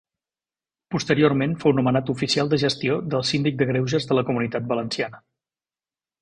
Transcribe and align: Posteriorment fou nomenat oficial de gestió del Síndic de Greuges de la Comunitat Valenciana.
Posteriorment 0.93 1.51
fou 1.63 1.75
nomenat 1.79 2.09
oficial 2.13 2.49
de 2.53 2.59
gestió 2.63 2.97
del 3.15 3.27
Síndic 3.33 3.61
de 3.61 3.69
Greuges 3.73 4.09
de 4.13 4.19
la 4.21 4.25
Comunitat 4.31 4.67
Valenciana. 4.73 5.23